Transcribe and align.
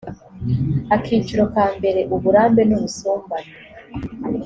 akiciro 0.95 1.43
kambere 1.53 1.99
uburambe 2.15 2.61
n 2.65 2.71
ubusumbane 2.77 3.51